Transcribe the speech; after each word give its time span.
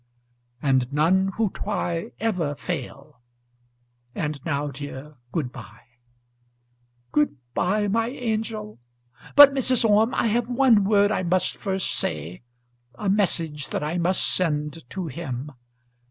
"And 0.63 0.91
none 0.91 1.27
who 1.35 1.51
try 1.51 2.11
ever 2.19 2.55
fail. 2.55 3.21
And 4.15 4.43
now, 4.43 4.69
dear, 4.71 5.17
good 5.31 5.51
bye." 5.51 5.83
"Good 7.11 7.35
bye, 7.53 7.87
my 7.87 8.09
angel. 8.09 8.79
But, 9.35 9.53
Mrs. 9.53 9.87
Orme, 9.87 10.15
I 10.15 10.25
have 10.25 10.49
one 10.49 10.85
word 10.85 11.11
I 11.11 11.21
must 11.21 11.55
first 11.55 11.91
say; 11.91 12.41
a 12.95 13.11
message 13.11 13.67
that 13.67 13.83
I 13.83 13.99
must 13.99 14.25
send 14.25 14.89
to 14.89 15.05
him. 15.05 15.51